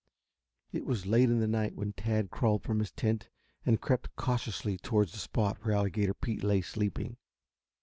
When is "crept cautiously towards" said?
3.79-5.11